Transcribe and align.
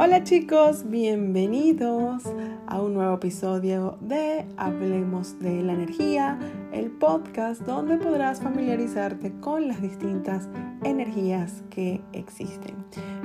Hola 0.00 0.22
chicos, 0.22 0.88
bienvenidos 0.88 2.22
a 2.68 2.80
un 2.80 2.94
nuevo 2.94 3.16
episodio 3.16 3.98
de 4.00 4.46
Hablemos 4.56 5.40
de 5.40 5.60
la 5.60 5.72
Energía, 5.72 6.38
el 6.72 6.92
podcast 6.92 7.62
donde 7.62 7.96
podrás 7.96 8.40
familiarizarte 8.40 9.32
con 9.40 9.66
las 9.66 9.82
distintas 9.82 10.48
energías 10.84 11.64
que 11.68 12.00
existen. 12.12 12.76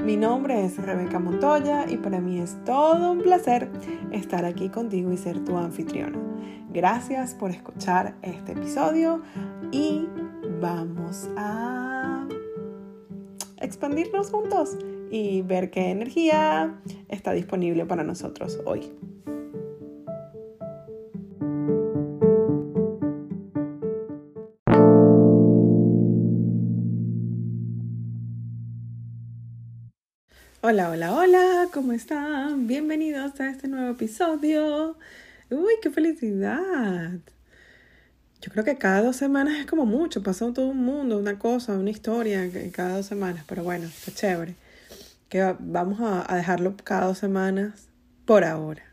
Mi 0.04 0.18
nombre 0.18 0.66
es 0.66 0.78
Rebeca 0.78 1.20
Montoya 1.20 1.86
y 1.88 1.98
para 1.98 2.20
mí 2.20 2.40
es 2.40 2.58
todo 2.66 3.12
un 3.12 3.22
placer 3.22 3.70
estar 4.12 4.44
aquí 4.44 4.70
contigo 4.70 5.12
y 5.12 5.18
ser 5.18 5.46
tu 5.46 5.56
anfitriona. 5.56 6.18
Gracias 6.72 7.36
por 7.36 7.52
escuchar 7.52 8.16
este 8.24 8.54
episodio 8.54 9.22
y 9.72 10.08
vamos 10.60 11.30
a 11.38 12.28
expandirnos 13.62 14.32
juntos 14.32 14.76
y 15.14 15.44
ver 15.44 15.70
qué 15.70 15.92
energía 15.92 16.74
está 17.08 17.34
disponible 17.34 17.86
para 17.86 18.04
nosotros 18.04 18.60
hoy. 18.66 18.92
Hola, 30.62 30.90
hola, 30.90 31.14
hola, 31.14 31.68
¿cómo 31.72 31.92
están? 31.92 32.66
Bienvenidos 32.66 33.40
a 33.40 33.52
este 33.52 33.68
nuevo 33.68 33.92
episodio. 33.92 34.98
Uy, 35.52 35.74
qué 35.84 35.92
felicidad. 35.92 37.12
Yo 38.42 38.52
creo 38.52 38.64
que 38.64 38.80
cada 38.80 39.04
dos 39.04 39.18
semanas 39.18 39.60
es 39.60 39.68
como 39.68 39.86
mucho, 39.86 40.24
pasó 40.24 40.52
todo 40.54 40.70
un 40.70 40.84
mundo, 40.84 41.20
una 41.20 41.38
cosa, 41.38 41.74
una 41.74 41.92
historia 41.92 42.50
cada 42.72 42.98
dos 42.98 43.06
semanas, 43.06 43.44
pero 43.48 43.64
bueno, 43.64 43.86
está 43.86 44.12
chévere 44.12 44.63
que 45.34 45.56
vamos 45.58 45.98
a, 46.00 46.36
dejarlo 46.36 46.78
cada 46.78 47.08
dos 47.08 47.18
semanas 47.18 47.88
por 48.24 48.44
ahora, 48.44 48.84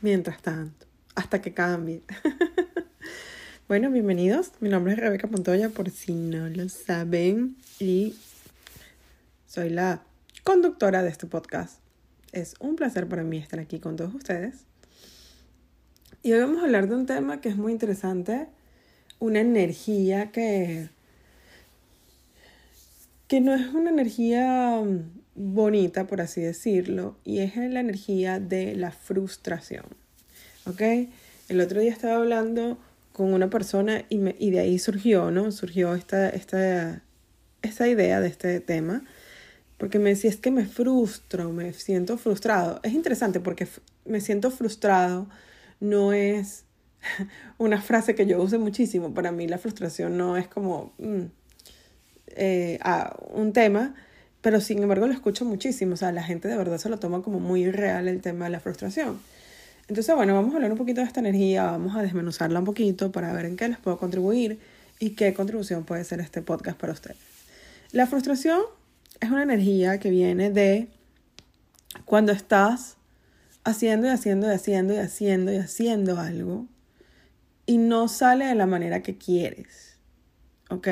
mientras 0.00 0.42
tanto, 0.42 0.84
hasta 1.14 1.40
que 1.40 1.54
cambie. 1.54 2.02
bueno, 3.68 3.88
bienvenidos. 3.92 4.50
Mi 4.58 4.68
nombre 4.68 4.94
es 4.94 4.98
Rebeca 4.98 5.28
Montoya, 5.28 5.68
por 5.68 5.90
si 5.90 6.12
no 6.12 6.48
lo 6.48 6.68
saben, 6.68 7.56
y 7.78 8.16
soy 9.46 9.70
la 9.70 10.02
conductora 10.42 11.04
de 11.04 11.10
este 11.10 11.28
podcast. 11.28 11.78
Es 12.32 12.56
un 12.58 12.74
placer 12.74 13.06
para 13.06 13.22
mí 13.22 13.38
estar 13.38 13.60
aquí 13.60 13.78
con 13.78 13.94
todos 13.94 14.12
ustedes. 14.12 14.64
Y 16.24 16.32
hoy 16.32 16.40
vamos 16.40 16.62
a 16.62 16.64
hablar 16.64 16.88
de 16.88 16.96
un 16.96 17.06
tema 17.06 17.40
que 17.40 17.48
es 17.48 17.56
muy 17.56 17.70
interesante, 17.70 18.48
una 19.20 19.38
energía 19.38 20.32
que, 20.32 20.88
que 23.28 23.40
no 23.40 23.54
es 23.54 23.72
una 23.72 23.90
energía 23.90 24.82
bonita, 25.36 26.06
por 26.06 26.20
así 26.20 26.40
decirlo, 26.40 27.16
y 27.24 27.38
es 27.40 27.56
la 27.56 27.80
energía 27.80 28.40
de 28.40 28.74
la 28.74 28.90
frustración. 28.90 29.84
¿Ok? 30.66 30.82
El 31.48 31.60
otro 31.60 31.80
día 31.80 31.92
estaba 31.92 32.16
hablando 32.16 32.78
con 33.12 33.32
una 33.32 33.48
persona 33.48 34.04
y, 34.08 34.18
me, 34.18 34.34
y 34.38 34.50
de 34.50 34.60
ahí 34.60 34.78
surgió, 34.78 35.30
¿no? 35.30 35.52
Surgió 35.52 35.94
esta, 35.94 36.28
esta, 36.28 37.02
esta 37.62 37.88
idea 37.88 38.20
de 38.20 38.28
este 38.28 38.60
tema, 38.60 39.04
porque 39.78 39.98
me 39.98 40.10
decía, 40.10 40.30
es 40.30 40.36
que 40.36 40.50
me 40.50 40.66
frustro, 40.66 41.52
me 41.52 41.72
siento 41.72 42.18
frustrado. 42.18 42.80
Es 42.82 42.92
interesante 42.92 43.40
porque 43.40 43.68
me 44.04 44.20
siento 44.20 44.50
frustrado 44.50 45.28
no 45.80 46.12
es 46.12 46.64
una 47.58 47.80
frase 47.80 48.14
que 48.14 48.26
yo 48.26 48.40
use 48.40 48.58
muchísimo. 48.58 49.14
Para 49.14 49.32
mí 49.32 49.46
la 49.46 49.58
frustración 49.58 50.16
no 50.16 50.36
es 50.36 50.48
como 50.48 50.92
mm, 50.98 51.24
eh, 52.28 52.78
un 53.30 53.52
tema, 53.52 53.94
pero 54.42 54.60
sin 54.60 54.82
embargo 54.82 55.06
lo 55.06 55.12
escucho 55.12 55.44
muchísimo, 55.44 55.94
o 55.94 55.96
sea, 55.96 56.12
la 56.12 56.22
gente 56.22 56.48
de 56.48 56.56
verdad 56.56 56.78
se 56.78 56.88
lo 56.88 56.98
toma 56.98 57.22
como 57.22 57.40
muy 57.40 57.70
real 57.70 58.08
el 58.08 58.20
tema 58.20 58.46
de 58.46 58.52
la 58.52 58.60
frustración. 58.60 59.18
Entonces, 59.88 60.14
bueno, 60.14 60.34
vamos 60.34 60.52
a 60.52 60.56
hablar 60.56 60.72
un 60.72 60.78
poquito 60.78 61.00
de 61.00 61.06
esta 61.06 61.20
energía, 61.20 61.64
vamos 61.64 61.94
a 61.96 62.02
desmenuzarla 62.02 62.58
un 62.58 62.64
poquito 62.64 63.12
para 63.12 63.32
ver 63.32 63.46
en 63.46 63.56
qué 63.56 63.68
les 63.68 63.78
puedo 63.78 63.98
contribuir 63.98 64.58
y 64.98 65.10
qué 65.10 65.32
contribución 65.34 65.84
puede 65.84 66.04
ser 66.04 66.20
este 66.20 66.42
podcast 66.42 66.78
para 66.78 66.92
ustedes. 66.92 67.18
La 67.92 68.06
frustración 68.06 68.62
es 69.20 69.30
una 69.30 69.44
energía 69.44 69.98
que 69.98 70.10
viene 70.10 70.50
de 70.50 70.88
cuando 72.04 72.32
estás 72.32 72.96
haciendo 73.64 74.08
y 74.08 74.10
haciendo 74.10 74.48
y 74.48 74.50
haciendo 74.50 74.94
y 74.94 74.98
haciendo 74.98 75.52
y 75.52 75.56
haciendo 75.56 76.18
algo 76.18 76.66
y 77.64 77.78
no 77.78 78.08
sale 78.08 78.46
de 78.46 78.54
la 78.54 78.66
manera 78.66 79.02
que 79.02 79.16
quieres. 79.16 79.96
¿Ok? 80.70 80.88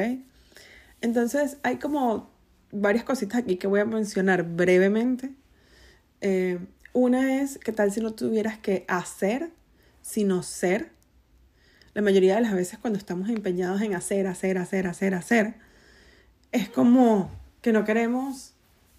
Entonces 1.01 1.57
hay 1.63 1.77
como 1.77 2.31
varias 2.75 3.05
cositas 3.05 3.39
aquí 3.39 3.57
que 3.57 3.67
voy 3.67 3.81
a 3.81 3.85
mencionar 3.85 4.43
brevemente. 4.43 5.31
Eh, 6.21 6.59
una 6.93 7.41
es, 7.41 7.59
¿qué 7.59 7.73
tal 7.73 7.93
si 7.93 8.01
no 8.01 8.13
tuvieras 8.13 8.59
que 8.59 8.85
hacer, 8.89 9.51
sino 10.03 10.43
ser? 10.43 10.91
La 11.95 12.03
mayoría 12.03 12.35
de 12.35 12.41
las 12.41 12.53
veces 12.53 12.79
cuando 12.79 12.99
estamos 12.99 13.29
empeñados 13.29 13.81
en 13.81 13.95
hacer, 13.95 14.27
hacer, 14.27 14.59
hacer, 14.59 14.87
hacer, 14.87 15.15
hacer, 15.15 15.55
es 16.51 16.69
como 16.69 17.31
que 17.63 17.73
no 17.73 17.85
queremos 17.85 18.55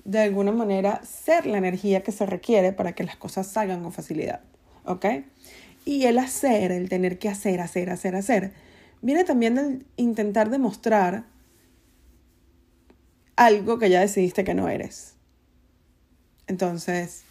de 0.05 0.19
alguna 0.19 0.51
manera 0.51 1.01
ser 1.03 1.45
la 1.45 1.57
energía 1.57 2.01
que 2.01 2.11
se 2.11 2.25
requiere 2.25 2.71
para 2.71 2.93
que 2.93 3.03
las 3.03 3.17
cosas 3.17 3.47
salgan 3.47 3.83
con 3.83 3.91
facilidad. 3.91 4.41
¿Ok? 4.85 5.05
Y 5.83 6.05
el 6.05 6.17
hacer, 6.19 6.71
el 6.71 6.89
tener 6.89 7.19
que 7.19 7.27
hacer, 7.27 7.59
hacer, 7.59 7.89
hacer, 7.89 8.15
hacer, 8.15 8.53
viene 9.01 9.23
también 9.23 9.55
del 9.55 9.85
intentar 9.97 10.49
demostrar 10.49 11.25
algo 13.35 13.79
que 13.79 13.89
ya 13.89 14.01
decidiste 14.01 14.43
que 14.43 14.53
no 14.53 14.69
eres. 14.69 15.15
Entonces, 16.47 17.23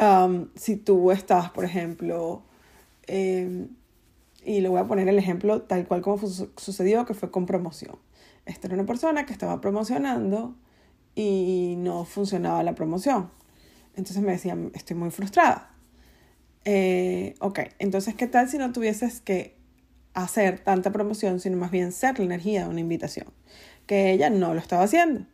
um, 0.00 0.48
si 0.54 0.76
tú 0.76 1.10
estás, 1.10 1.50
por 1.50 1.64
ejemplo, 1.64 2.42
em, 3.06 3.68
y 4.44 4.60
le 4.60 4.68
voy 4.68 4.80
a 4.80 4.84
poner 4.84 5.08
el 5.08 5.18
ejemplo 5.18 5.62
tal 5.62 5.86
cual 5.86 6.02
como 6.02 6.18
sucedió, 6.18 7.06
que 7.06 7.14
fue 7.14 7.30
con 7.30 7.46
promoción. 7.46 7.96
Esta 8.46 8.66
era 8.66 8.74
una 8.74 8.86
persona 8.86 9.24
que 9.24 9.32
estaba 9.32 9.60
promocionando 9.60 10.54
y 11.14 11.74
no 11.78 12.04
funcionaba 12.04 12.62
la 12.62 12.74
promoción. 12.74 13.30
Entonces 13.96 14.22
me 14.22 14.32
decía, 14.32 14.56
estoy 14.74 14.96
muy 14.96 15.10
frustrada. 15.10 15.70
Eh, 16.64 17.34
ok, 17.40 17.60
entonces, 17.78 18.14
¿qué 18.14 18.26
tal 18.26 18.48
si 18.48 18.58
no 18.58 18.72
tuvieses 18.72 19.20
que 19.20 19.56
hacer 20.14 20.60
tanta 20.60 20.92
promoción, 20.92 21.40
sino 21.40 21.56
más 21.56 21.70
bien 21.70 21.92
ser 21.92 22.18
la 22.18 22.24
energía 22.24 22.64
de 22.64 22.70
una 22.70 22.80
invitación? 22.80 23.26
Que 23.86 24.12
ella 24.12 24.30
no 24.30 24.54
lo 24.54 24.60
estaba 24.60 24.84
haciendo. 24.84 25.26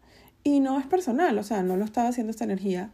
Y 0.42 0.60
no 0.60 0.78
es 0.78 0.86
personal, 0.86 1.36
o 1.38 1.42
sea, 1.42 1.62
no 1.62 1.76
lo 1.76 1.84
estaba 1.84 2.08
haciendo 2.08 2.30
esta 2.30 2.44
energía. 2.44 2.90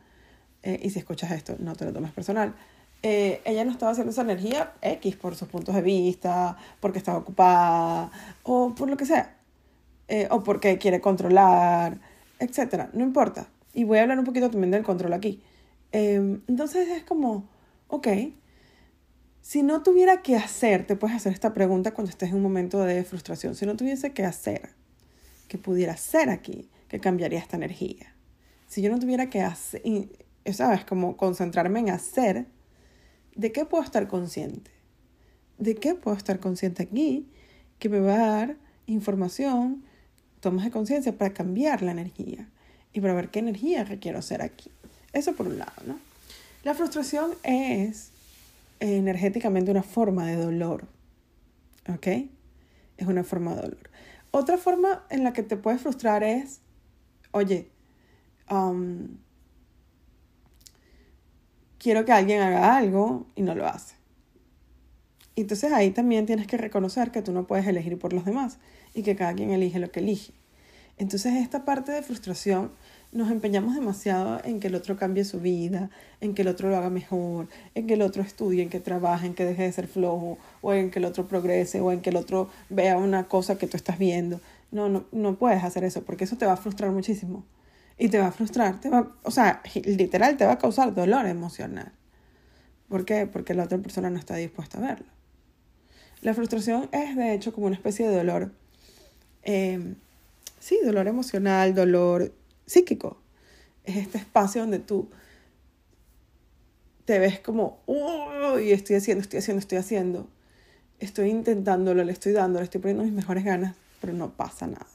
Eh, 0.62 0.80
y 0.82 0.90
si 0.90 0.98
escuchas 0.98 1.30
esto, 1.30 1.56
no 1.58 1.76
te 1.76 1.84
lo 1.84 1.92
tomes 1.92 2.12
personal. 2.12 2.54
Eh, 3.02 3.40
ella 3.44 3.64
no 3.64 3.70
estaba 3.70 3.92
haciendo 3.92 4.10
esa 4.10 4.22
energía 4.22 4.72
X 4.82 5.16
por 5.16 5.36
sus 5.36 5.48
puntos 5.48 5.74
de 5.74 5.82
vista, 5.82 6.56
porque 6.80 6.98
estaba 6.98 7.18
ocupada, 7.18 8.10
o 8.42 8.74
por 8.74 8.90
lo 8.90 8.96
que 8.96 9.06
sea. 9.06 9.36
Eh, 10.08 10.28
o 10.30 10.42
porque 10.42 10.78
quiere 10.78 11.00
controlar, 11.00 11.98
etc. 12.40 12.88
No 12.92 13.04
importa. 13.04 13.48
Y 13.74 13.84
voy 13.84 13.98
a 13.98 14.02
hablar 14.02 14.18
un 14.18 14.24
poquito 14.24 14.50
también 14.50 14.70
del 14.70 14.82
control 14.82 15.12
aquí. 15.12 15.42
entonces 15.92 16.88
es 16.88 17.04
como, 17.04 17.48
ok, 17.88 18.08
si 19.40 19.62
no 19.62 19.82
tuviera 19.82 20.22
que 20.22 20.36
hacer, 20.36 20.86
te 20.86 20.96
puedes 20.96 21.16
hacer 21.16 21.32
esta 21.32 21.54
pregunta 21.54 21.94
cuando 21.94 22.10
estés 22.10 22.30
en 22.30 22.36
un 22.36 22.42
momento 22.42 22.80
de 22.80 23.04
frustración. 23.04 23.54
Si 23.54 23.64
no 23.64 23.76
tuviese 23.76 24.12
que 24.12 24.24
hacer, 24.24 24.70
que 25.48 25.58
pudiera 25.58 25.96
ser 25.96 26.30
aquí 26.30 26.68
que 26.88 27.00
cambiaría 27.00 27.38
esta 27.38 27.56
energía. 27.56 28.14
Si 28.68 28.82
yo 28.82 28.90
no 28.90 28.98
tuviera 28.98 29.30
que 29.30 29.42
hacer, 29.42 29.82
¿sabes? 30.52 30.84
Como 30.84 31.16
concentrarme 31.16 31.80
en 31.80 31.90
hacer, 31.90 32.46
¿de 33.34 33.52
qué 33.52 33.64
puedo 33.64 33.82
estar 33.82 34.08
consciente? 34.08 34.70
¿De 35.58 35.74
qué 35.74 35.94
puedo 35.94 36.16
estar 36.16 36.38
consciente 36.40 36.82
aquí 36.82 37.28
que 37.78 37.88
me 37.88 38.00
va 38.00 38.14
a 38.14 38.26
dar 38.28 38.56
información, 38.86 39.84
tomas 40.40 40.64
de 40.64 40.70
conciencia 40.70 41.16
para 41.16 41.32
cambiar 41.32 41.82
la 41.82 41.92
energía 41.92 42.48
y 42.92 43.00
para 43.00 43.14
ver 43.14 43.30
qué 43.30 43.38
energía 43.38 43.84
requiero 43.84 44.18
hacer 44.18 44.42
aquí? 44.42 44.70
Eso 45.12 45.34
por 45.34 45.46
un 45.46 45.58
lado, 45.58 45.82
¿no? 45.86 45.98
La 46.62 46.74
frustración 46.74 47.30
es 47.42 48.10
energéticamente 48.80 49.70
una 49.70 49.82
forma 49.82 50.26
de 50.26 50.36
dolor, 50.36 50.86
¿ok? 51.88 52.06
Es 52.96 53.06
una 53.06 53.24
forma 53.24 53.54
de 53.54 53.62
dolor. 53.62 53.90
Otra 54.38 54.58
forma 54.58 55.06
en 55.08 55.24
la 55.24 55.32
que 55.32 55.42
te 55.42 55.56
puedes 55.56 55.80
frustrar 55.80 56.22
es, 56.22 56.60
oye, 57.30 57.70
um, 58.50 59.16
quiero 61.78 62.04
que 62.04 62.12
alguien 62.12 62.42
haga 62.42 62.76
algo 62.76 63.26
y 63.34 63.40
no 63.40 63.54
lo 63.54 63.66
hace. 63.66 63.94
Entonces 65.36 65.72
ahí 65.72 65.90
también 65.90 66.26
tienes 66.26 66.46
que 66.46 66.58
reconocer 66.58 67.12
que 67.12 67.22
tú 67.22 67.32
no 67.32 67.46
puedes 67.46 67.66
elegir 67.66 67.98
por 67.98 68.12
los 68.12 68.26
demás 68.26 68.58
y 68.92 69.02
que 69.02 69.16
cada 69.16 69.32
quien 69.32 69.52
elige 69.52 69.78
lo 69.78 69.90
que 69.90 70.00
elige. 70.00 70.34
Entonces 70.98 71.32
esta 71.36 71.64
parte 71.64 71.92
de 71.92 72.02
frustración 72.02 72.72
nos 73.12 73.30
empeñamos 73.30 73.74
demasiado 73.74 74.40
en 74.44 74.60
que 74.60 74.66
el 74.66 74.74
otro 74.74 74.96
cambie 74.96 75.24
su 75.24 75.40
vida, 75.40 75.90
en 76.20 76.34
que 76.34 76.42
el 76.42 76.48
otro 76.48 76.68
lo 76.68 76.76
haga 76.76 76.90
mejor, 76.90 77.48
en 77.74 77.86
que 77.86 77.94
el 77.94 78.02
otro 78.02 78.22
estudie, 78.22 78.62
en 78.62 78.68
que 78.68 78.80
trabaje, 78.80 79.26
en 79.26 79.34
que 79.34 79.44
deje 79.44 79.62
de 79.62 79.72
ser 79.72 79.88
flojo, 79.88 80.38
o 80.60 80.74
en 80.74 80.90
que 80.90 80.98
el 80.98 81.04
otro 81.04 81.26
progrese, 81.26 81.80
o 81.80 81.92
en 81.92 82.00
que 82.00 82.10
el 82.10 82.16
otro 82.16 82.48
vea 82.68 82.96
una 82.96 83.24
cosa 83.24 83.56
que 83.58 83.66
tú 83.66 83.76
estás 83.76 83.98
viendo. 83.98 84.40
No, 84.70 84.88
no, 84.88 85.04
no 85.12 85.36
puedes 85.36 85.64
hacer 85.64 85.84
eso, 85.84 86.02
porque 86.02 86.24
eso 86.24 86.36
te 86.36 86.46
va 86.46 86.52
a 86.52 86.56
frustrar 86.56 86.90
muchísimo. 86.90 87.44
Y 87.98 88.08
te 88.08 88.18
va 88.18 88.26
a 88.26 88.32
frustrar, 88.32 88.80
te 88.80 88.90
va, 88.90 89.10
o 89.22 89.30
sea, 89.30 89.62
literal 89.84 90.36
te 90.36 90.44
va 90.44 90.52
a 90.52 90.58
causar 90.58 90.94
dolor 90.94 91.26
emocional. 91.26 91.92
¿Por 92.88 93.04
qué? 93.04 93.26
Porque 93.26 93.54
la 93.54 93.64
otra 93.64 93.78
persona 93.78 94.10
no 94.10 94.18
está 94.18 94.36
dispuesta 94.36 94.78
a 94.78 94.82
verlo. 94.82 95.06
La 96.20 96.34
frustración 96.34 96.88
es 96.92 97.16
de 97.16 97.34
hecho 97.34 97.52
como 97.52 97.66
una 97.66 97.76
especie 97.76 98.08
de 98.08 98.16
dolor, 98.16 98.52
em, 99.42 99.96
sí, 100.58 100.78
dolor 100.84 101.08
emocional, 101.08 101.74
dolor 101.74 102.32
psíquico. 102.66 103.20
Es 103.84 103.96
este 103.96 104.18
espacio 104.18 104.62
donde 104.62 104.80
tú 104.80 105.08
te 107.04 107.18
ves 107.18 107.38
como, 107.38 107.82
y 108.60 108.72
estoy 108.72 108.96
haciendo, 108.96 109.22
estoy 109.22 109.38
haciendo, 109.38 109.60
estoy 109.60 109.78
haciendo. 109.78 110.28
Estoy 110.98 111.30
intentándolo, 111.30 112.02
le 112.04 112.12
estoy 112.12 112.32
dando, 112.32 112.58
le 112.58 112.64
estoy 112.64 112.80
poniendo 112.80 113.04
mis 113.04 113.12
mejores 113.12 113.44
ganas, 113.44 113.76
pero 114.00 114.12
no 114.12 114.32
pasa 114.32 114.66
nada. 114.66 114.86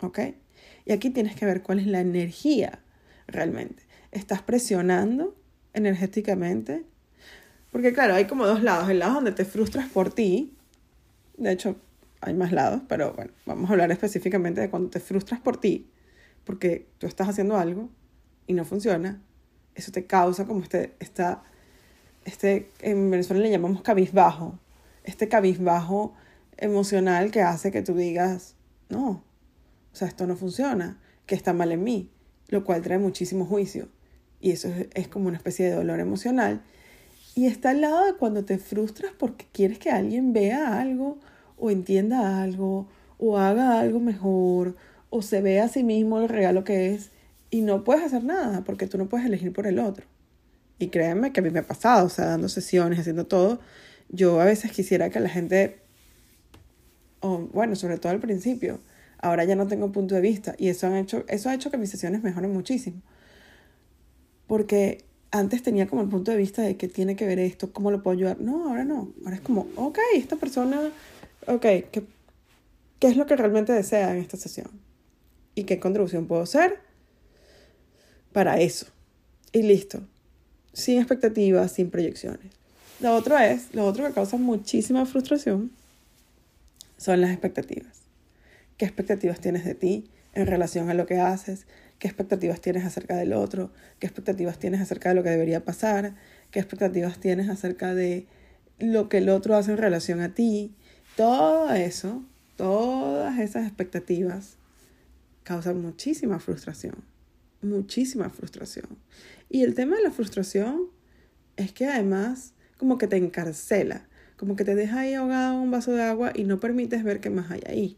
¿Ok? 0.00 0.20
Y 0.84 0.92
aquí 0.92 1.10
tienes 1.10 1.36
que 1.36 1.46
ver 1.46 1.62
cuál 1.62 1.78
es 1.78 1.86
la 1.86 2.00
energía 2.00 2.80
realmente. 3.26 3.82
¿Estás 4.10 4.42
presionando 4.42 5.36
energéticamente? 5.74 6.84
Porque 7.70 7.92
claro, 7.92 8.14
hay 8.14 8.24
como 8.24 8.46
dos 8.46 8.62
lados. 8.62 8.88
El 8.88 9.00
lado 9.00 9.14
donde 9.14 9.32
te 9.32 9.44
frustras 9.44 9.88
por 9.88 10.12
ti. 10.12 10.56
De 11.36 11.52
hecho, 11.52 11.76
hay 12.20 12.34
más 12.34 12.52
lados, 12.52 12.82
pero 12.88 13.12
bueno, 13.12 13.32
vamos 13.46 13.68
a 13.68 13.74
hablar 13.74 13.92
específicamente 13.92 14.60
de 14.60 14.70
cuando 14.70 14.88
te 14.88 14.98
frustras 14.98 15.40
por 15.40 15.60
ti. 15.60 15.88
Porque 16.48 16.86
tú 16.96 17.06
estás 17.06 17.28
haciendo 17.28 17.58
algo 17.58 17.90
y 18.46 18.54
no 18.54 18.64
funciona. 18.64 19.20
Eso 19.74 19.92
te 19.92 20.06
causa 20.06 20.46
como 20.46 20.62
este, 20.62 20.94
esta, 20.98 21.42
este, 22.24 22.70
en 22.80 23.10
Venezuela 23.10 23.42
le 23.42 23.50
llamamos 23.50 23.82
cabizbajo. 23.82 24.58
Este 25.04 25.28
cabizbajo 25.28 26.14
emocional 26.56 27.30
que 27.30 27.42
hace 27.42 27.70
que 27.70 27.82
tú 27.82 27.94
digas, 27.94 28.54
no, 28.88 29.10
o 29.10 29.22
sea, 29.92 30.08
esto 30.08 30.26
no 30.26 30.36
funciona, 30.36 30.98
que 31.26 31.34
está 31.34 31.52
mal 31.52 31.70
en 31.70 31.84
mí, 31.84 32.10
lo 32.48 32.64
cual 32.64 32.80
trae 32.80 32.98
muchísimo 32.98 33.44
juicio. 33.44 33.90
Y 34.40 34.52
eso 34.52 34.68
es, 34.68 34.88
es 34.94 35.08
como 35.08 35.28
una 35.28 35.36
especie 35.36 35.66
de 35.66 35.72
dolor 35.72 36.00
emocional 36.00 36.62
y 37.34 37.44
está 37.44 37.72
al 37.72 37.82
lado 37.82 38.06
de 38.06 38.14
cuando 38.14 38.46
te 38.46 38.56
frustras 38.56 39.12
porque 39.18 39.46
quieres 39.52 39.78
que 39.78 39.90
alguien 39.90 40.32
vea 40.32 40.80
algo 40.80 41.18
o 41.58 41.70
entienda 41.70 42.42
algo 42.42 42.88
o 43.18 43.36
haga 43.36 43.80
algo 43.80 44.00
mejor 44.00 44.76
o 45.10 45.22
se 45.22 45.40
vea 45.40 45.64
a 45.64 45.68
sí 45.68 45.84
mismo 45.84 46.20
el 46.20 46.28
regalo 46.28 46.64
que 46.64 46.94
es 46.94 47.10
y 47.50 47.62
no 47.62 47.84
puedes 47.84 48.04
hacer 48.04 48.24
nada 48.24 48.62
porque 48.64 48.86
tú 48.86 48.98
no 48.98 49.08
puedes 49.08 49.26
elegir 49.26 49.52
por 49.52 49.66
el 49.66 49.78
otro. 49.78 50.06
Y 50.78 50.88
créanme 50.88 51.32
que 51.32 51.40
a 51.40 51.42
mí 51.42 51.50
me 51.50 51.60
ha 51.60 51.66
pasado, 51.66 52.06
o 52.06 52.10
sea, 52.10 52.26
dando 52.26 52.48
sesiones, 52.48 52.98
haciendo 52.98 53.26
todo, 53.26 53.60
yo 54.10 54.40
a 54.40 54.44
veces 54.44 54.70
quisiera 54.70 55.10
que 55.10 55.20
la 55.20 55.28
gente, 55.28 55.80
o 57.20 57.38
bueno, 57.52 57.74
sobre 57.74 57.98
todo 57.98 58.12
al 58.12 58.20
principio, 58.20 58.78
ahora 59.18 59.44
ya 59.44 59.56
no 59.56 59.66
tengo 59.66 59.90
punto 59.90 60.14
de 60.14 60.20
vista 60.20 60.54
y 60.58 60.68
eso, 60.68 60.86
han 60.86 60.96
hecho, 60.96 61.24
eso 61.28 61.48
ha 61.48 61.54
hecho 61.54 61.70
que 61.70 61.78
mis 61.78 61.90
sesiones 61.90 62.22
mejoren 62.22 62.52
muchísimo. 62.52 63.02
Porque 64.46 65.04
antes 65.30 65.62
tenía 65.62 65.86
como 65.88 66.02
el 66.02 66.08
punto 66.08 66.30
de 66.30 66.36
vista 66.36 66.62
de 66.62 66.76
que 66.76 66.88
tiene 66.88 67.16
que 67.16 67.26
ver 67.26 67.38
esto, 67.38 67.72
cómo 67.72 67.90
lo 67.90 68.02
puedo 68.02 68.16
ayudar. 68.16 68.40
No, 68.40 68.68
ahora 68.68 68.84
no. 68.84 69.12
Ahora 69.24 69.36
es 69.36 69.42
como, 69.42 69.66
ok, 69.76 69.98
esta 70.14 70.36
persona, 70.36 70.80
ok, 71.46 71.62
¿qué, 71.62 72.04
qué 72.98 73.08
es 73.08 73.16
lo 73.16 73.26
que 73.26 73.36
realmente 73.36 73.72
desea 73.72 74.12
en 74.12 74.18
esta 74.18 74.36
sesión? 74.36 74.87
¿Y 75.58 75.64
qué 75.64 75.80
contribución 75.80 76.28
puedo 76.28 76.42
hacer 76.42 76.78
para 78.32 78.60
eso? 78.60 78.86
Y 79.50 79.62
listo. 79.62 80.06
Sin 80.72 80.98
expectativas, 80.98 81.72
sin 81.72 81.90
proyecciones. 81.90 82.52
Lo 83.00 83.16
otro 83.16 83.36
es, 83.36 83.74
lo 83.74 83.84
otro 83.84 84.06
que 84.06 84.12
causa 84.12 84.36
muchísima 84.36 85.04
frustración 85.04 85.72
son 86.96 87.20
las 87.20 87.32
expectativas. 87.32 88.02
¿Qué 88.76 88.84
expectativas 88.84 89.40
tienes 89.40 89.64
de 89.64 89.74
ti 89.74 90.08
en 90.32 90.46
relación 90.46 90.90
a 90.90 90.94
lo 90.94 91.06
que 91.06 91.18
haces? 91.18 91.66
qué 91.98 92.06
expectativas 92.06 92.60
tienes 92.60 92.84
acerca 92.84 93.16
del 93.16 93.32
otro, 93.32 93.72
qué 93.98 94.06
expectativas 94.06 94.60
tienes 94.60 94.80
acerca 94.80 95.08
de 95.08 95.16
lo 95.16 95.24
que 95.24 95.30
debería 95.30 95.64
pasar, 95.64 96.14
qué 96.52 96.60
expectativas 96.60 97.18
tienes 97.18 97.48
acerca 97.48 97.96
de 97.96 98.28
lo 98.78 99.08
que 99.08 99.18
el 99.18 99.28
otro 99.28 99.56
hace 99.56 99.72
en 99.72 99.78
relación 99.78 100.20
a 100.20 100.32
ti. 100.32 100.76
Todo 101.16 101.72
eso, 101.72 102.22
todas 102.54 103.40
esas 103.40 103.66
expectativas 103.66 104.57
causan 105.48 105.80
muchísima 105.80 106.40
frustración, 106.40 106.96
muchísima 107.62 108.28
frustración. 108.28 108.98
Y 109.48 109.62
el 109.62 109.74
tema 109.74 109.96
de 109.96 110.02
la 110.02 110.10
frustración 110.10 110.90
es 111.56 111.72
que 111.72 111.86
además 111.86 112.52
como 112.76 112.98
que 112.98 113.06
te 113.06 113.16
encarcela, 113.16 114.06
como 114.36 114.56
que 114.56 114.66
te 114.66 114.74
deja 114.74 115.00
ahí 115.00 115.14
ahogado 115.14 115.58
un 115.58 115.70
vaso 115.70 115.92
de 115.92 116.02
agua 116.02 116.32
y 116.34 116.44
no 116.44 116.60
permites 116.60 117.02
ver 117.02 117.20
qué 117.20 117.30
más 117.30 117.50
hay 117.50 117.62
ahí. 117.66 117.96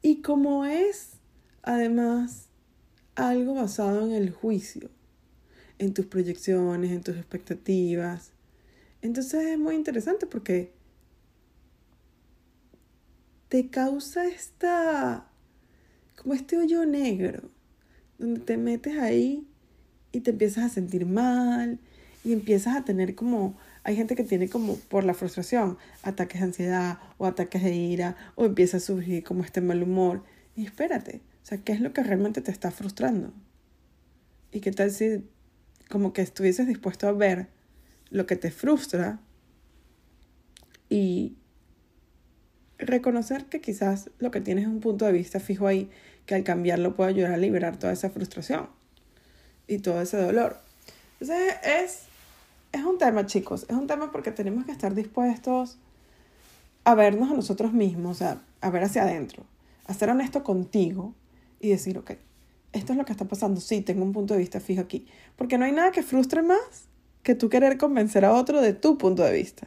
Y 0.00 0.22
como 0.22 0.64
es 0.64 1.18
además 1.62 2.48
algo 3.14 3.52
basado 3.52 4.06
en 4.06 4.12
el 4.12 4.30
juicio, 4.30 4.88
en 5.78 5.92
tus 5.92 6.06
proyecciones, 6.06 6.92
en 6.92 7.02
tus 7.02 7.16
expectativas. 7.16 8.32
Entonces 9.02 9.48
es 9.48 9.58
muy 9.58 9.74
interesante 9.74 10.26
porque 10.26 10.72
te 13.50 13.68
causa 13.68 14.24
esta, 14.26 15.30
como 16.16 16.34
este 16.34 16.56
hoyo 16.56 16.86
negro, 16.86 17.50
donde 18.18 18.40
te 18.40 18.56
metes 18.56 18.98
ahí 18.98 19.46
y 20.12 20.20
te 20.20 20.30
empiezas 20.30 20.64
a 20.64 20.68
sentir 20.68 21.06
mal 21.06 21.78
y 22.24 22.32
empiezas 22.32 22.76
a 22.76 22.84
tener 22.84 23.14
como, 23.14 23.56
hay 23.82 23.96
gente 23.96 24.16
que 24.16 24.24
tiene 24.24 24.48
como 24.48 24.76
por 24.76 25.04
la 25.04 25.14
frustración, 25.14 25.76
ataques 26.02 26.40
de 26.40 26.46
ansiedad 26.46 26.98
o 27.18 27.26
ataques 27.26 27.62
de 27.62 27.74
ira 27.74 28.16
o 28.34 28.46
empieza 28.46 28.78
a 28.78 28.80
surgir 28.80 29.24
como 29.24 29.44
este 29.44 29.60
mal 29.60 29.82
humor. 29.82 30.24
Y 30.56 30.64
espérate, 30.64 31.20
o 31.42 31.46
sea, 31.46 31.58
¿qué 31.58 31.72
es 31.72 31.80
lo 31.80 31.92
que 31.92 32.02
realmente 32.02 32.40
te 32.40 32.50
está 32.50 32.70
frustrando? 32.70 33.32
¿Y 34.52 34.60
qué 34.60 34.70
tal 34.70 34.90
si 34.90 35.24
como 35.90 36.12
que 36.12 36.22
estuvieses 36.22 36.66
dispuesto 36.66 37.06
a 37.08 37.12
ver 37.12 37.48
lo 38.10 38.26
que 38.26 38.36
te 38.36 38.50
frustra 38.50 39.20
y 40.88 41.36
reconocer 42.78 43.46
que 43.46 43.60
quizás 43.60 44.10
lo 44.18 44.30
que 44.30 44.40
tienes 44.40 44.64
es 44.64 44.70
un 44.70 44.80
punto 44.80 45.04
de 45.04 45.12
vista 45.12 45.40
fijo 45.40 45.66
ahí 45.66 45.90
que 46.26 46.34
al 46.34 46.44
cambiarlo 46.44 46.96
puede 46.96 47.10
ayudar 47.10 47.32
a 47.32 47.36
liberar 47.36 47.78
toda 47.78 47.92
esa 47.92 48.10
frustración 48.10 48.68
y 49.66 49.78
todo 49.78 50.00
ese 50.00 50.16
dolor. 50.16 50.58
Entonces 51.20 51.54
es, 51.62 52.02
es 52.72 52.84
un 52.84 52.98
tema, 52.98 53.26
chicos, 53.26 53.66
es 53.68 53.76
un 53.76 53.86
tema 53.86 54.10
porque 54.10 54.30
tenemos 54.30 54.64
que 54.64 54.72
estar 54.72 54.94
dispuestos 54.94 55.78
a 56.84 56.94
vernos 56.94 57.30
a 57.30 57.34
nosotros 57.34 57.72
mismos, 57.72 58.22
a, 58.22 58.42
a 58.60 58.70
ver 58.70 58.84
hacia 58.84 59.02
adentro, 59.02 59.44
a 59.86 59.94
ser 59.94 60.10
honesto 60.10 60.42
contigo 60.42 61.14
y 61.60 61.70
decir, 61.70 61.96
ok, 61.98 62.12
esto 62.72 62.92
es 62.92 62.98
lo 62.98 63.04
que 63.04 63.12
está 63.12 63.24
pasando, 63.26 63.60
sí, 63.60 63.80
tengo 63.80 64.02
un 64.02 64.12
punto 64.12 64.34
de 64.34 64.40
vista 64.40 64.60
fijo 64.60 64.80
aquí. 64.80 65.06
Porque 65.36 65.58
no 65.58 65.64
hay 65.64 65.72
nada 65.72 65.92
que 65.92 66.02
frustre 66.02 66.42
más 66.42 66.88
que 67.22 67.34
tú 67.34 67.48
querer 67.48 67.78
convencer 67.78 68.24
a 68.24 68.32
otro 68.32 68.60
de 68.60 68.74
tu 68.74 68.98
punto 68.98 69.22
de 69.22 69.32
vista. 69.32 69.66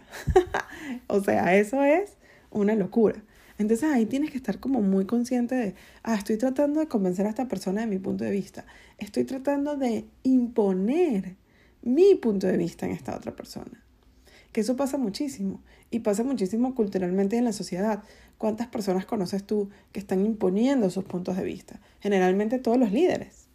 o 1.08 1.24
sea, 1.24 1.56
eso 1.56 1.84
es 1.84 2.17
una 2.52 2.76
locura. 2.76 3.24
Entonces 3.58 3.90
ahí 3.90 4.06
tienes 4.06 4.32
que 4.32 4.38
estar 4.38 4.60
como 4.60 4.82
muy 4.82 5.06
consciente 5.06 5.56
de, 5.56 5.76
ah, 6.04 6.16
estoy 6.16 6.38
tratando 6.38 6.80
de 6.80 6.88
convencer 6.88 7.26
a 7.26 7.30
esta 7.30 7.48
persona 7.48 7.82
de 7.82 7.88
mi 7.88 7.98
punto 7.98 8.24
de 8.24 8.32
vista. 8.32 8.66
Estoy 8.98 9.24
tratando 9.24 9.76
de 9.78 10.06
imponer 10.24 11.36
mi 11.82 12.16
punto 12.16 12.48
de 12.48 12.58
vista 12.58 12.86
en 12.86 12.92
esta 12.92 13.16
otra 13.16 13.36
persona. 13.36 13.84
Que 14.52 14.62
eso 14.62 14.76
pasa 14.76 14.98
muchísimo. 14.98 15.62
Y 15.90 16.00
pasa 16.00 16.24
muchísimo 16.24 16.76
culturalmente 16.76 17.38
en 17.38 17.46
la 17.46 17.54
sociedad. 17.54 18.04
¿Cuántas 18.38 18.68
personas 18.68 19.06
conoces 19.06 19.44
tú 19.44 19.70
que 19.92 20.00
están 20.00 20.26
imponiendo 20.26 20.90
sus 20.90 21.06
puntos 21.06 21.38
de 21.38 21.44
vista? 21.44 21.80
Generalmente 22.00 22.60
todos 22.60 22.78
los 22.78 22.92
líderes. 22.92 23.48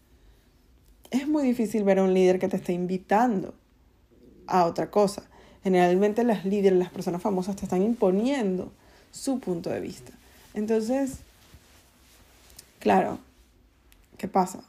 Es 1.11 1.28
muy 1.28 1.44
difícil 1.44 1.84
ver 1.84 1.99
a 1.99 2.04
un 2.04 2.14
líder 2.14 2.38
que 2.38 2.49
te 2.49 2.56
esté 2.56 2.72
invitando 2.72 3.54
a 4.46 4.64
otra 4.64 4.90
cosa. 4.90 5.28
Generalmente 5.62 6.25
las 6.25 6.44
líderes, 6.44 6.78
las 6.78 6.90
personas 6.90 7.22
famosas 7.22 7.54
te 7.54 7.64
están 7.64 7.82
imponiendo 7.82 8.72
su 9.12 9.38
punto 9.38 9.71
de 9.71 9.81
vista. 9.81 10.12
Entonces, 10.54 11.19
claro, 12.81 13.21
¿qué 14.19 14.26
pasa? 14.26 14.64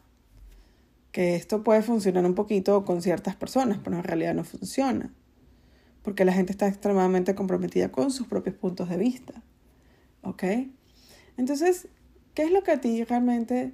Que 1.11 1.35
esto 1.35 1.63
puede 1.63 1.81
funcionar 1.81 2.25
un 2.25 2.35
poquito 2.35 2.85
con 2.85 3.01
ciertas 3.01 3.35
personas, 3.35 3.79
pero 3.83 3.97
en 3.97 4.03
realidad 4.03 4.35
no 4.35 4.43
funciona. 4.43 5.11
Porque 6.03 6.25
la 6.25 6.33
gente 6.33 6.51
está 6.51 6.67
extremadamente 6.67 7.33
comprometida 7.33 7.91
con 7.91 8.11
sus 8.11 8.27
propios 8.27 8.55
puntos 8.55 8.89
de 8.89 8.97
vista. 8.97 9.33
¿Ok? 10.21 10.43
Entonces, 11.37 11.87
¿qué 12.33 12.43
es 12.43 12.51
lo 12.51 12.63
que 12.63 12.71
a 12.71 12.81
ti 12.81 13.03
realmente 13.03 13.73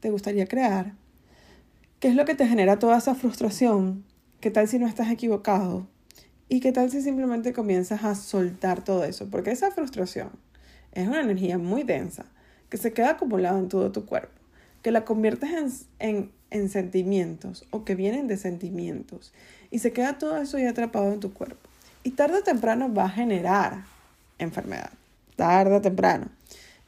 te 0.00 0.10
gustaría 0.10 0.46
crear? 0.46 0.94
¿Qué 2.00 2.08
es 2.08 2.16
lo 2.16 2.24
que 2.24 2.34
te 2.34 2.46
genera 2.46 2.78
toda 2.78 2.98
esa 2.98 3.14
frustración? 3.14 4.04
¿Qué 4.40 4.50
tal 4.50 4.68
si 4.68 4.78
no 4.78 4.86
estás 4.86 5.10
equivocado? 5.10 5.86
¿Y 6.48 6.60
qué 6.60 6.72
tal 6.72 6.90
si 6.90 7.02
simplemente 7.02 7.52
comienzas 7.52 8.04
a 8.04 8.14
soltar 8.14 8.84
todo 8.84 9.04
eso? 9.04 9.28
Porque 9.30 9.50
esa 9.50 9.70
frustración 9.70 10.30
es 10.92 11.08
una 11.08 11.22
energía 11.22 11.58
muy 11.58 11.82
densa 11.82 12.26
que 12.68 12.76
se 12.76 12.92
queda 12.92 13.10
acumulada 13.10 13.58
en 13.58 13.68
todo 13.68 13.92
tu 13.92 14.04
cuerpo, 14.04 14.40
que 14.82 14.90
la 14.90 15.04
conviertes 15.04 15.50
en, 15.50 15.70
en, 15.98 16.30
en 16.50 16.68
sentimientos 16.68 17.64
o 17.70 17.84
que 17.84 17.94
vienen 17.94 18.28
de 18.28 18.36
sentimientos 18.36 19.32
y 19.70 19.78
se 19.78 19.92
queda 19.92 20.18
todo 20.18 20.36
eso 20.36 20.56
ahí 20.56 20.66
atrapado 20.66 21.12
en 21.12 21.20
tu 21.20 21.32
cuerpo. 21.32 21.68
Y 22.02 22.10
tarde 22.10 22.38
o 22.38 22.42
temprano 22.42 22.92
va 22.92 23.04
a 23.04 23.10
generar 23.10 23.84
enfermedad 24.38 24.90
tarde 25.36 25.74
o 25.76 25.80
temprano. 25.80 26.28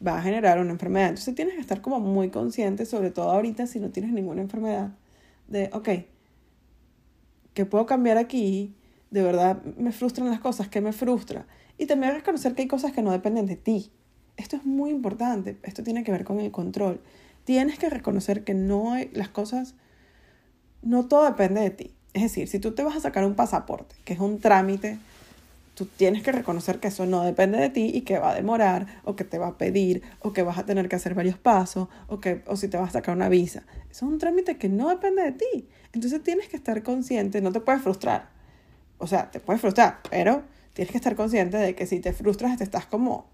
va 0.07 0.19
a 0.19 0.23
generar 0.23 0.59
una 0.59 0.73
enfermedad. 0.73 1.09
Entonces 1.09 1.35
tienes 1.35 1.55
que 1.55 1.61
estar 1.61 1.81
como 1.81 2.01
muy 2.01 2.29
consciente, 2.29 2.85
sobre 2.85 3.11
todo 3.11 3.31
ahorita 3.31 3.67
si 3.67 3.81
no 3.81 3.89
tienes 3.91 4.13
ninguna 4.13 4.43
enfermedad, 4.43 4.91
de, 5.49 5.71
ok, 5.73 5.89
¿qué 7.55 7.65
puedo 7.65 7.87
cambiar 7.87 8.19
aquí? 8.19 8.75
De 9.17 9.23
verdad 9.23 9.63
me 9.79 9.93
frustran 9.93 10.29
las 10.29 10.41
cosas, 10.41 10.69
¿qué 10.69 10.83
me 10.83 10.93
frustra? 10.93 11.47
Y 11.79 11.87
también 11.87 12.13
reconocer 12.13 12.55
que 12.55 12.61
hay 12.61 12.69
cosas 12.69 12.93
que 12.93 13.01
no 13.01 13.13
dependen 13.13 13.47
de 13.47 13.57
ti. 13.57 13.91
Esto 14.37 14.57
es 14.57 14.67
muy 14.67 14.91
importante, 14.91 15.57
esto 15.63 15.83
tiene 15.83 16.05
que 16.05 16.13
ver 16.13 16.23
con 16.23 16.39
el 16.39 16.51
control. 16.51 17.01
Tienes 17.45 17.79
que 17.79 17.89
reconocer 17.89 18.45
que 18.45 18.53
no 18.53 18.93
hay, 18.93 19.09
las 19.15 19.31
cosas, 19.31 19.75
no 20.83 21.07
todo 21.07 21.25
depende 21.25 21.63
de 21.63 21.71
ti. 21.71 21.95
Es 22.13 22.25
decir, 22.25 22.47
si 22.47 22.59
tú 22.59 22.73
te 22.73 22.83
vas 22.83 22.95
a 22.95 23.01
sacar 23.01 23.25
un 23.25 23.35
pasaporte, 23.37 23.95
que 24.05 24.13
es 24.13 24.21
un 24.21 24.39
trámite 24.39 24.99
tú 25.75 25.87
tienes 25.87 26.23
que 26.23 26.33
reconocer 26.33 26.79
que 26.79 26.89
eso 26.89 27.07
no 27.07 27.23
depende 27.23 27.59
de 27.59 27.71
ti 27.71 27.91
y 27.95 28.01
que 28.01 28.19
va 28.19 28.33
a 28.33 28.35
demorar 28.35 29.01
o 29.05 29.17
que 29.17 29.25
te 29.25 29.39
va 29.39 29.49
a 29.49 29.59
pedir 29.59 30.03
o 30.21 30.35
que 30.35 30.43
vas 30.43 30.59
a 30.59 30.67
tener 30.67 30.91
que 30.91 30.97
hacer 30.97 31.15
varios 31.15 31.39
pasos 31.39 31.89
o 32.07 32.21
que 32.21 32.43
o 32.47 32.57
si 32.57 32.69
te 32.69 32.77
vas 32.77 32.91
a 32.91 32.93
sacar 32.93 33.17
una 33.17 33.31
visa. 33.31 33.63
Eso 33.91 34.05
es 34.05 34.13
un 34.13 34.19
trámite 34.19 34.59
que 34.59 34.69
no 34.69 34.91
depende 34.91 35.23
de 35.23 35.33
ti. 35.33 35.69
Entonces 35.95 36.23
tienes 36.23 36.49
que 36.49 36.57
estar 36.57 36.83
consciente, 36.83 37.41
no 37.41 37.53
te 37.53 37.61
puedes 37.61 37.83
frustrar. 37.83 38.36
O 38.99 39.07
sea, 39.07 39.31
te 39.31 39.41
puedes 39.41 39.61
frustrar, 39.61 40.01
pero 40.11 40.43
tienes 40.73 40.91
que 40.91 40.99
estar 40.99 41.17
consciente 41.17 41.57
de 41.57 41.75
que 41.75 41.87
si 41.87 42.01
te 42.01 42.13
frustras 42.13 42.59
te 42.59 42.65
estás 42.65 42.87
como 42.87 43.27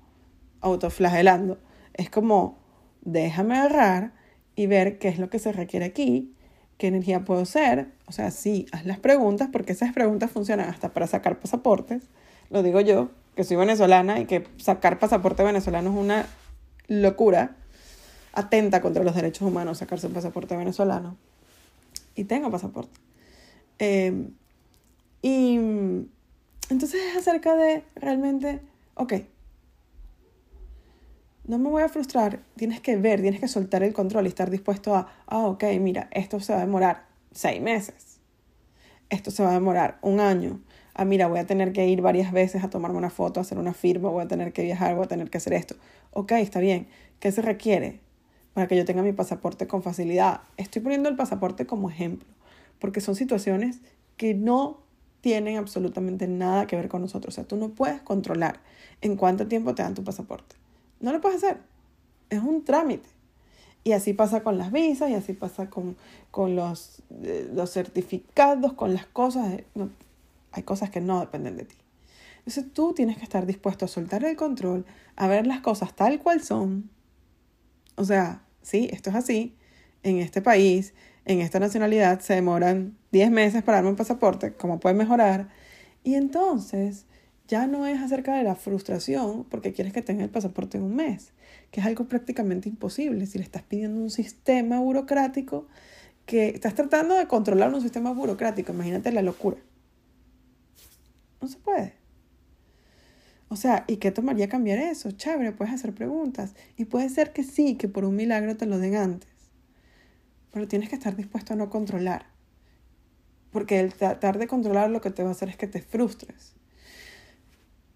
autoflagelando. 0.60 1.58
Es 1.94 2.10
como 2.10 2.58
déjame 3.02 3.58
agarrar 3.58 4.12
y 4.54 4.66
ver 4.66 4.98
qué 4.98 5.08
es 5.08 5.18
lo 5.18 5.30
que 5.30 5.38
se 5.38 5.52
requiere 5.52 5.86
aquí, 5.86 6.34
qué 6.78 6.88
energía 6.88 7.24
puedo 7.24 7.44
ser. 7.44 7.88
O 8.06 8.12
sea, 8.12 8.30
sí, 8.30 8.66
haz 8.72 8.86
las 8.86 8.98
preguntas 8.98 9.48
porque 9.52 9.72
esas 9.72 9.92
preguntas 9.92 10.30
funcionan 10.30 10.68
hasta 10.68 10.92
para 10.92 11.06
sacar 11.06 11.38
pasaportes 11.38 12.08
lo 12.52 12.62
digo 12.62 12.80
yo, 12.80 13.10
que 13.34 13.44
soy 13.44 13.56
venezolana 13.56 14.20
y 14.20 14.26
que 14.26 14.46
sacar 14.58 14.98
pasaporte 14.98 15.42
venezolano 15.42 15.90
es 15.90 15.96
una 15.96 16.26
locura, 16.86 17.56
atenta 18.34 18.82
contra 18.82 19.02
los 19.02 19.14
derechos 19.14 19.48
humanos 19.48 19.78
sacarse 19.78 20.06
un 20.06 20.12
pasaporte 20.12 20.54
venezolano. 20.54 21.16
Y 22.14 22.24
tengo 22.24 22.50
pasaporte. 22.50 23.00
Em, 23.78 24.32
y 25.22 25.54
entonces 26.68 27.00
es 27.10 27.16
acerca 27.16 27.56
de 27.56 27.84
realmente, 27.94 28.60
ok, 28.94 29.14
no 31.44 31.58
me 31.58 31.70
voy 31.70 31.82
a 31.82 31.88
frustrar, 31.88 32.40
tienes 32.56 32.80
que 32.80 32.96
ver, 32.96 33.20
tienes 33.20 33.40
que 33.40 33.48
soltar 33.48 33.82
el 33.82 33.92
control 33.92 34.26
y 34.26 34.28
estar 34.28 34.50
dispuesto 34.50 34.94
a, 34.94 35.12
ah, 35.26 35.46
ok, 35.46 35.64
mira, 35.80 36.08
esto 36.12 36.40
se 36.40 36.52
va 36.52 36.58
a 36.58 36.62
demorar 36.62 37.06
seis 37.32 37.60
meses, 37.60 38.18
esto 39.10 39.30
se 39.30 39.42
va 39.42 39.50
a 39.50 39.54
demorar 39.54 39.98
un 40.02 40.20
año, 40.20 40.60
ah, 40.94 41.04
mira, 41.04 41.26
voy 41.26 41.40
a 41.40 41.46
tener 41.46 41.72
que 41.72 41.86
ir 41.86 42.00
varias 42.00 42.32
veces 42.32 42.64
a 42.64 42.70
tomarme 42.70 42.98
una 42.98 43.10
foto, 43.10 43.40
a 43.40 43.42
hacer 43.42 43.58
una 43.58 43.74
firma, 43.74 44.08
voy 44.08 44.24
a 44.24 44.28
tener 44.28 44.52
que 44.52 44.62
viajar, 44.62 44.94
voy 44.94 45.04
a 45.04 45.08
tener 45.08 45.30
que 45.30 45.38
hacer 45.38 45.52
esto. 45.54 45.74
Ok, 46.12 46.32
está 46.32 46.60
bien. 46.60 46.86
¿Qué 47.20 47.32
se 47.32 47.42
requiere 47.42 48.00
para 48.54 48.66
que 48.68 48.76
yo 48.76 48.84
tenga 48.84 49.02
mi 49.02 49.12
pasaporte 49.12 49.66
con 49.66 49.82
facilidad? 49.82 50.42
Estoy 50.56 50.82
poniendo 50.82 51.08
el 51.08 51.16
pasaporte 51.16 51.66
como 51.66 51.88
ejemplo, 51.90 52.28
porque 52.78 53.00
son 53.00 53.14
situaciones 53.14 53.80
que 54.16 54.34
no 54.34 54.81
tienen 55.22 55.56
absolutamente 55.56 56.28
nada 56.28 56.66
que 56.66 56.76
ver 56.76 56.88
con 56.88 57.00
nosotros. 57.00 57.32
O 57.32 57.36
sea, 57.36 57.44
tú 57.44 57.56
no 57.56 57.70
puedes 57.70 58.02
controlar 58.02 58.60
en 59.00 59.16
cuánto 59.16 59.46
tiempo 59.46 59.74
te 59.74 59.82
dan 59.82 59.94
tu 59.94 60.04
pasaporte. 60.04 60.56
No 61.00 61.12
lo 61.12 61.20
puedes 61.22 61.42
hacer. 61.42 61.58
Es 62.28 62.42
un 62.42 62.64
trámite. 62.64 63.08
Y 63.84 63.92
así 63.92 64.12
pasa 64.12 64.42
con 64.42 64.58
las 64.58 64.70
visas, 64.70 65.10
y 65.10 65.14
así 65.14 65.32
pasa 65.32 65.70
con, 65.70 65.96
con 66.30 66.54
los, 66.54 67.02
eh, 67.22 67.50
los 67.52 67.72
certificados, 67.72 68.74
con 68.74 68.94
las 68.94 69.06
cosas. 69.06 69.62
No, 69.74 69.90
hay 70.52 70.64
cosas 70.64 70.90
que 70.90 71.00
no 71.00 71.20
dependen 71.20 71.56
de 71.56 71.64
ti. 71.64 71.76
Entonces 72.38 72.72
tú 72.72 72.92
tienes 72.92 73.16
que 73.16 73.24
estar 73.24 73.46
dispuesto 73.46 73.84
a 73.84 73.88
soltar 73.88 74.24
el 74.24 74.36
control, 74.36 74.84
a 75.14 75.28
ver 75.28 75.46
las 75.46 75.60
cosas 75.60 75.94
tal 75.94 76.18
cual 76.20 76.42
son. 76.42 76.90
O 77.96 78.04
sea, 78.04 78.42
sí, 78.62 78.88
esto 78.92 79.10
es 79.10 79.16
así. 79.16 79.54
En 80.02 80.18
este 80.18 80.42
país, 80.42 80.94
en 81.24 81.40
esta 81.40 81.60
nacionalidad, 81.60 82.20
se 82.20 82.34
demoran 82.34 82.96
10 83.12 83.30
meses 83.30 83.62
para 83.62 83.78
darme 83.78 83.90
un 83.90 83.96
pasaporte, 83.96 84.54
¿cómo 84.54 84.80
puede 84.80 84.94
mejorar? 84.94 85.48
Y 86.02 86.14
entonces 86.14 87.06
ya 87.48 87.66
no 87.66 87.86
es 87.86 88.00
acerca 88.00 88.36
de 88.36 88.44
la 88.44 88.54
frustración 88.54 89.44
porque 89.44 89.72
quieres 89.72 89.92
que 89.92 90.02
tenga 90.02 90.24
el 90.24 90.30
pasaporte 90.30 90.78
en 90.78 90.84
un 90.84 90.96
mes, 90.96 91.32
que 91.70 91.80
es 91.80 91.86
algo 91.86 92.06
prácticamente 92.06 92.68
imposible 92.68 93.26
si 93.26 93.38
le 93.38 93.44
estás 93.44 93.62
pidiendo 93.62 94.00
un 94.00 94.10
sistema 94.10 94.80
burocrático 94.80 95.66
que 96.26 96.48
estás 96.48 96.74
tratando 96.74 97.14
de 97.14 97.26
controlar 97.26 97.72
un 97.72 97.80
sistema 97.80 98.12
burocrático. 98.12 98.72
Imagínate 98.72 99.12
la 99.12 99.22
locura. 99.22 99.58
No 101.40 101.48
se 101.48 101.58
puede. 101.58 101.94
O 103.48 103.56
sea, 103.56 103.84
¿y 103.86 103.96
qué 103.96 104.10
tomaría 104.12 104.48
cambiar 104.48 104.78
eso? 104.78 105.10
Chévere, 105.10 105.52
puedes 105.52 105.74
hacer 105.74 105.92
preguntas. 105.92 106.54
Y 106.76 106.86
puede 106.86 107.08
ser 107.10 107.32
que 107.32 107.42
sí, 107.42 107.74
que 107.74 107.88
por 107.88 108.04
un 108.04 108.16
milagro 108.16 108.56
te 108.56 108.64
lo 108.64 108.78
den 108.78 108.96
antes. 108.96 109.28
Pero 110.52 110.68
tienes 110.68 110.88
que 110.88 110.94
estar 110.94 111.16
dispuesto 111.16 111.54
a 111.54 111.56
no 111.56 111.70
controlar. 111.70 112.26
Porque 113.50 113.80
el 113.80 113.94
tratar 113.94 114.38
de 114.38 114.46
controlar 114.46 114.90
lo 114.90 115.00
que 115.00 115.10
te 115.10 115.22
va 115.22 115.30
a 115.30 115.32
hacer 115.32 115.48
es 115.48 115.56
que 115.56 115.66
te 115.66 115.82
frustres. 115.82 116.54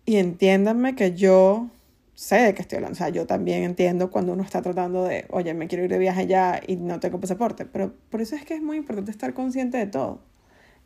Y 0.05 0.17
entiéndanme 0.17 0.95
que 0.95 1.15
yo 1.15 1.69
sé 2.15 2.37
de 2.37 2.55
qué 2.55 2.63
estoy 2.63 2.77
hablando. 2.77 2.95
O 2.95 2.99
sea, 2.99 3.09
yo 3.11 3.27
también 3.27 3.63
entiendo 3.63 4.11
cuando 4.11 4.33
uno 4.33 4.43
está 4.43 4.63
tratando 4.63 5.05
de, 5.05 5.27
oye, 5.31 5.55
me 5.55 5.69
quiero 5.69 5.85
ir 5.85 5.91
de 5.91 5.99
viaje 5.99 6.27
ya 6.27 6.61
y 6.67 6.77
no 6.77 7.01
tengo 7.01 7.21
pasaporte. 7.21 7.67
Pero 7.67 7.95
por 8.11 8.21
eso 8.21 8.37
es 8.37 8.45
que 8.45 8.55
es 8.55 8.63
muy 8.63 8.79
importante 8.79 9.11
estar 9.11 9.35
consciente 9.35 9.79
de 9.79 9.87
todo. 9.87 10.21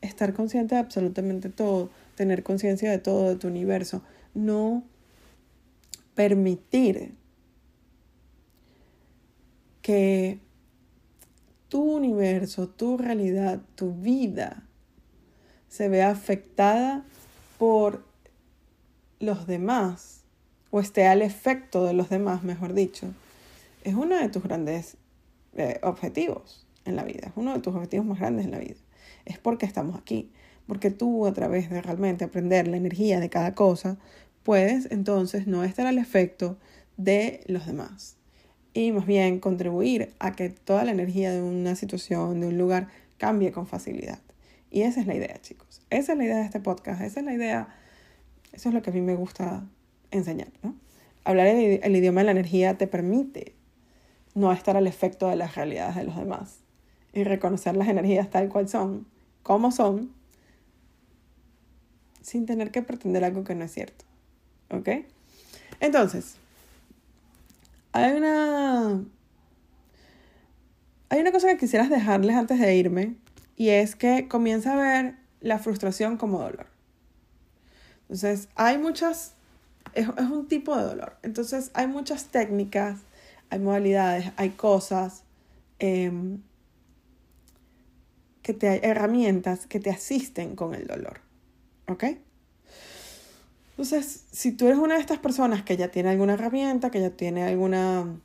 Estar 0.00 0.32
consciente 0.32 0.74
de 0.74 0.80
absolutamente 0.80 1.48
todo 1.50 1.90
tener 2.20 2.42
conciencia 2.42 2.90
de 2.90 2.98
todo, 2.98 3.30
de 3.30 3.36
tu 3.36 3.48
universo, 3.48 4.02
no 4.34 4.84
permitir 6.14 7.14
que 9.80 10.38
tu 11.70 11.82
universo, 11.82 12.68
tu 12.68 12.98
realidad, 12.98 13.60
tu 13.76 13.94
vida 13.94 14.64
se 15.68 15.88
vea 15.88 16.10
afectada 16.10 17.06
por 17.58 18.04
los 19.20 19.46
demás 19.46 20.20
o 20.70 20.80
esté 20.80 21.06
al 21.06 21.22
efecto 21.22 21.84
de 21.86 21.94
los 21.94 22.10
demás, 22.10 22.42
mejor 22.42 22.74
dicho, 22.74 23.06
es 23.84 23.94
uno 23.94 24.16
de 24.16 24.28
tus 24.28 24.42
grandes 24.42 24.98
eh, 25.54 25.80
objetivos 25.82 26.66
en 26.84 26.96
la 26.96 27.04
vida, 27.04 27.28
es 27.28 27.32
uno 27.36 27.54
de 27.54 27.60
tus 27.60 27.74
objetivos 27.74 28.04
más 28.04 28.18
grandes 28.18 28.44
en 28.44 28.50
la 28.50 28.58
vida. 28.58 28.76
Es 29.24 29.38
porque 29.38 29.64
estamos 29.64 29.96
aquí 29.96 30.30
porque 30.70 30.92
tú 30.92 31.26
a 31.26 31.32
través 31.32 31.68
de 31.68 31.82
realmente 31.82 32.24
aprender 32.24 32.68
la 32.68 32.76
energía 32.76 33.18
de 33.18 33.28
cada 33.28 33.56
cosa, 33.56 33.96
puedes 34.44 34.88
entonces 34.92 35.48
no 35.48 35.64
estar 35.64 35.84
al 35.88 35.98
efecto 35.98 36.58
de 36.96 37.40
los 37.48 37.66
demás 37.66 38.19
y 38.72 38.92
más 38.92 39.06
bien 39.06 39.40
contribuir 39.40 40.14
a 40.18 40.32
que 40.32 40.50
toda 40.50 40.84
la 40.84 40.92
energía 40.92 41.32
de 41.32 41.42
una 41.42 41.74
situación, 41.74 42.40
de 42.40 42.48
un 42.48 42.58
lugar, 42.58 42.88
cambie 43.18 43.52
con 43.52 43.66
facilidad. 43.66 44.20
Y 44.70 44.82
esa 44.82 45.00
es 45.00 45.06
la 45.06 45.14
idea, 45.14 45.40
chicos. 45.42 45.82
Esa 45.90 46.12
es 46.12 46.18
la 46.18 46.24
idea 46.24 46.36
de 46.36 46.44
este 46.44 46.60
podcast. 46.60 47.00
Esa 47.00 47.20
es 47.20 47.26
la 47.26 47.34
idea. 47.34 47.68
Eso 48.52 48.68
es 48.68 48.74
lo 48.74 48.82
que 48.82 48.90
a 48.90 48.92
mí 48.92 49.00
me 49.00 49.16
gusta 49.16 49.64
enseñar, 50.10 50.48
¿no? 50.62 50.74
Hablar 51.24 51.48
el, 51.48 51.96
idioma 51.96 52.20
de 52.20 52.26
la 52.26 52.30
energía 52.30 52.78
te 52.78 52.86
permite 52.86 53.54
no 54.34 54.52
estar 54.52 54.76
al 54.76 54.86
efecto 54.86 55.28
de 55.28 55.36
las 55.36 55.54
realidades 55.54 55.96
de 55.96 56.04
los 56.04 56.16
demás 56.16 56.60
y 57.12 57.24
reconocer 57.24 57.76
las 57.76 57.88
energías 57.88 58.30
tal 58.30 58.48
cual 58.48 58.68
son, 58.68 59.06
como 59.42 59.70
son, 59.70 60.12
sin 62.22 62.46
tener 62.46 62.70
que 62.70 62.82
pretender 62.82 63.24
algo 63.24 63.44
que 63.44 63.54
no 63.54 63.64
es 63.64 63.72
cierto. 63.72 64.04
¿Ok? 64.70 64.88
Entonces, 65.80 66.36
hay 67.92 68.12
una... 68.12 69.04
Hay 71.08 71.20
una 71.20 71.32
cosa 71.32 71.48
que 71.48 71.56
quisieras 71.56 71.90
dejarles 71.90 72.36
antes 72.36 72.60
de 72.60 72.76
irme 72.76 73.16
y 73.56 73.70
es 73.70 73.96
que 73.96 74.28
comienza 74.28 74.74
a 74.74 74.76
ver 74.76 75.16
la 75.40 75.58
frustración 75.58 76.16
como 76.16 76.38
dolor. 76.38 76.66
Entonces, 78.02 78.48
hay 78.54 78.78
muchas... 78.78 79.34
Es, 79.94 80.08
un 80.08 80.46
tipo 80.46 80.76
de 80.76 80.84
dolor. 80.84 81.16
Entonces, 81.22 81.72
hay 81.74 81.88
muchas 81.88 82.26
técnicas, 82.26 83.00
hay 83.50 83.58
modalidades, 83.58 84.32
hay 84.36 84.50
cosas, 84.50 85.24
em, 85.80 86.42
que 88.42 88.54
te, 88.54 88.86
herramientas 88.86 89.66
que 89.66 89.80
te 89.80 89.90
asisten 89.90 90.54
con 90.54 90.74
el 90.74 90.86
dolor. 90.86 91.20
¿Ok? 91.88 92.04
Entonces, 93.80 94.26
si 94.30 94.52
tú 94.52 94.66
eres 94.66 94.78
una 94.78 94.96
de 94.96 95.00
estas 95.00 95.20
personas 95.20 95.62
que 95.62 95.78
ya 95.78 95.88
tiene 95.88 96.10
alguna 96.10 96.34
herramienta, 96.34 96.90
que 96.90 97.00
ya 97.00 97.08
tiene 97.08 97.44
alguna, 97.44 98.20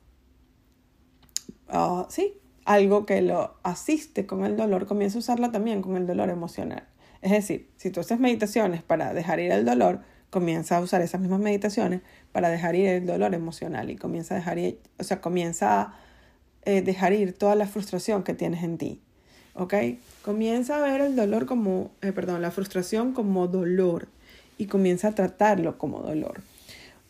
uh, 1.74 2.04
sí, 2.10 2.34
algo 2.66 3.06
que 3.06 3.22
lo 3.22 3.56
asiste 3.64 4.26
con 4.26 4.44
el 4.44 4.58
dolor, 4.58 4.86
comienza 4.86 5.18
a 5.18 5.20
usarla 5.20 5.54
también 5.54 5.82
con 5.82 5.96
el 5.96 6.08
dolor 6.08 6.30
emocional. 6.30 6.84
Es 7.22 7.32
decir, 7.32 7.70
si 7.78 7.90
tú 7.90 8.02
haces 8.02 8.20
meditaciones 8.20 8.84
para 8.84 9.14
dejar 9.14 9.40
ir 9.40 9.50
el 9.54 9.64
dolor, 9.64 10.02
comienza 10.30 10.76
a 10.76 10.82
usar 10.82 11.02
esas 11.02 11.22
mismas 11.22 11.40
meditaciones 11.40 12.02
para 12.34 12.50
dejar 12.50 12.76
ir 12.76 12.90
el 12.90 13.06
dolor 13.06 13.34
emocional 13.34 13.90
y 13.90 13.96
comienza 13.96 14.36
a 14.36 14.40
dejar 14.40 14.58
ir, 14.60 14.82
o 15.00 15.06
sea, 15.06 15.22
comienza 15.22 15.80
a 15.80 16.00
eh, 16.66 16.82
dejar 16.82 17.14
ir 17.14 17.32
toda 17.32 17.56
la 17.56 17.66
frustración 17.66 18.24
que 18.24 18.34
tienes 18.34 18.62
en 18.62 18.78
ti. 18.78 19.02
¿ok? 19.54 19.74
Comienza 20.22 20.78
a 20.78 20.82
ver 20.82 21.00
el 21.00 21.16
dolor 21.16 21.46
como, 21.46 21.92
eh, 22.02 22.12
perdón, 22.12 22.42
la 22.42 22.52
frustración 22.52 23.14
como 23.14 23.48
dolor 23.48 24.10
y 24.58 24.68
comienza 24.68 25.10
a 25.10 25.16
tratarlo 25.16 25.78
como 25.78 26.00
dolor. 26.00 26.42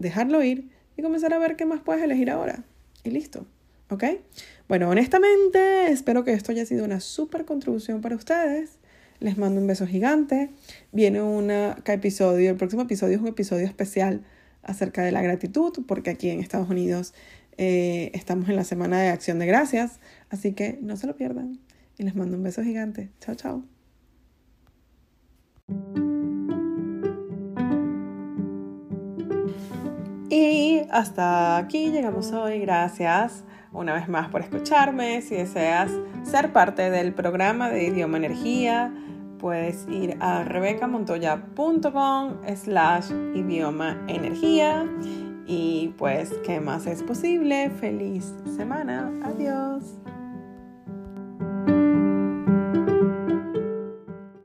dejarlo 0.00 0.42
ir 0.42 0.68
y 0.96 1.02
comenzar 1.02 1.32
a 1.32 1.38
ver 1.38 1.56
qué 1.56 1.66
más 1.66 1.80
puedes 1.80 2.02
elegir 2.02 2.30
ahora. 2.30 2.64
Y 3.04 3.10
listo, 3.10 3.46
¿ok? 3.90 4.04
Bueno, 4.68 4.88
honestamente, 4.88 5.90
espero 5.92 6.24
que 6.24 6.32
esto 6.32 6.52
haya 6.52 6.66
sido 6.66 6.84
una 6.84 7.00
súper 7.00 7.44
contribución 7.44 8.00
para 8.00 8.16
ustedes. 8.16 8.78
Les 9.20 9.36
mando 9.36 9.60
un 9.60 9.66
beso 9.66 9.86
gigante. 9.86 10.50
Viene 10.92 11.22
un 11.22 11.50
episodio, 11.50 12.50
el 12.50 12.56
próximo 12.56 12.82
episodio 12.82 13.16
es 13.16 13.22
un 13.22 13.28
episodio 13.28 13.66
especial 13.66 14.24
acerca 14.62 15.02
de 15.02 15.12
la 15.12 15.22
gratitud, 15.22 15.72
porque 15.86 16.10
aquí 16.10 16.30
en 16.30 16.40
Estados 16.40 16.68
Unidos 16.68 17.14
eh, 17.58 18.10
estamos 18.14 18.48
en 18.48 18.56
la 18.56 18.64
semana 18.64 19.00
de 19.00 19.08
acción 19.08 19.38
de 19.38 19.46
gracias, 19.46 20.00
así 20.30 20.52
que 20.52 20.78
no 20.80 20.96
se 20.96 21.06
lo 21.06 21.16
pierdan. 21.16 21.58
Y 21.98 22.04
les 22.04 22.14
mando 22.14 22.36
un 22.36 22.42
beso 22.42 22.62
gigante. 22.62 23.10
Chao, 23.20 23.34
chao. 23.34 23.64
Y 30.30 30.82
hasta 30.92 31.56
aquí 31.56 31.90
llegamos 31.90 32.30
hoy. 32.32 32.60
Gracias 32.60 33.44
una 33.72 33.94
vez 33.94 34.08
más 34.08 34.28
por 34.28 34.42
escucharme. 34.42 35.22
Si 35.22 35.34
deseas 35.34 35.90
ser 36.22 36.52
parte 36.52 36.88
del 36.90 37.12
programa 37.12 37.68
de 37.68 37.88
Idioma 37.88 38.18
Energía, 38.18 38.94
puedes 39.40 39.88
ir 39.88 40.16
a 40.20 40.44
rebecamontoya.com 40.44 42.36
slash 42.54 43.10
idioma 43.34 44.00
energía. 44.06 44.86
Y 45.48 45.94
pues, 45.98 46.32
¿qué 46.44 46.60
más 46.60 46.86
es 46.86 47.02
posible? 47.02 47.70
Feliz 47.70 48.32
semana. 48.56 49.10
Adiós. 49.24 49.98